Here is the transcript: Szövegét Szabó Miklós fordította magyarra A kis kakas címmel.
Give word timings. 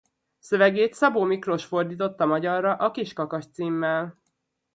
Szövegét 0.39 0.93
Szabó 0.93 1.23
Miklós 1.23 1.65
fordította 1.65 2.25
magyarra 2.25 2.73
A 2.75 2.91
kis 2.91 3.13
kakas 3.13 3.45
címmel. 3.51 4.21